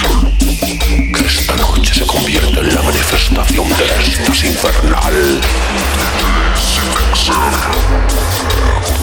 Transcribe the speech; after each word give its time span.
Que 0.00 1.26
esta 1.26 1.56
noche 1.56 1.94
se 1.94 2.06
convierta 2.06 2.60
en 2.60 2.74
la 2.74 2.82
manifestación 2.82 3.68
del 3.68 3.90
éxtasis 3.90 4.44
infernal. 4.44 5.40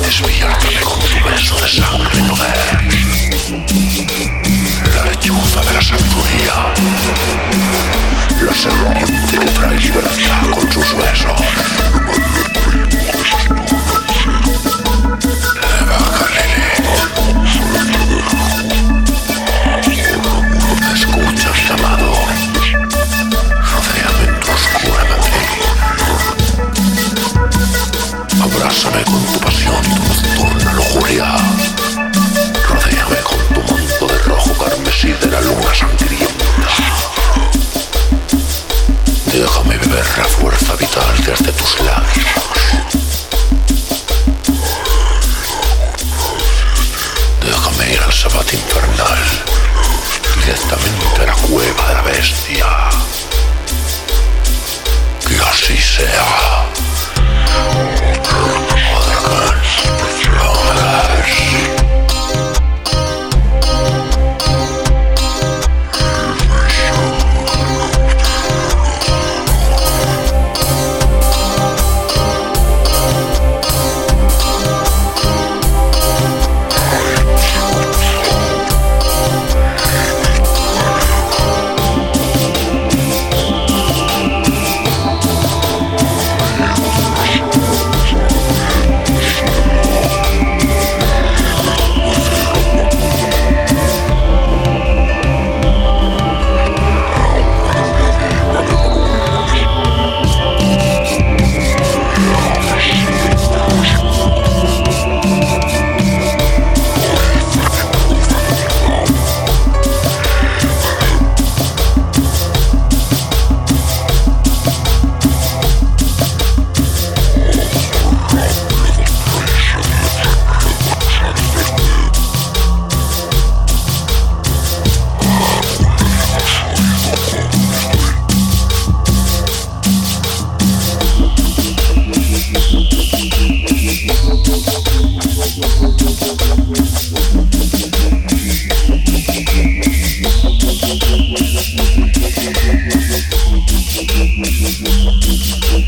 Despiértate 0.01 0.79
con 0.83 0.99
tu 0.99 1.29
beso 1.29 1.55
de 1.59 1.67
sangre 1.67 2.21
La 4.95 5.05
lechuza 5.05 5.61
de 5.61 5.73
la 5.73 5.81
sabiduría. 5.81 6.73
La 8.41 8.53
serpiente 8.53 9.38
que 9.39 9.51
trae 9.51 9.77
libertad 9.79 10.49
con 10.51 10.71
sus 10.71 10.95
besos. 10.95 11.34
Tu 29.81 29.95
nocturna 30.07 30.73
lujuria. 30.73 31.35
Rodéame 32.69 33.19
con 33.23 33.39
tu 33.53 33.73
manto 33.73 34.07
de 34.07 34.17
rojo 34.19 34.53
carmesí 34.63 35.11
de 35.13 35.27
la 35.27 35.41
luna 35.41 35.73
sangrienta. 35.73 36.69
Déjame 39.25 39.77
beber 39.77 40.05
la 40.17 40.23
fuerza 40.25 40.75
vital 40.75 41.13
desde 41.25 41.51
tus 41.51 41.79
labios. 41.81 42.25
Déjame 47.41 47.94
ir 47.94 48.01
al 48.01 48.13
sabbat 48.13 48.53
infernal, 48.53 49.23
directamente 50.39 51.21
a 51.21 51.25
la 51.25 51.33
cueva 51.33 51.88
de 51.89 51.94
la 51.95 52.01
bestia. 52.01 52.66
Que 55.27 55.35
así 55.50 55.77
sea. 55.77 56.44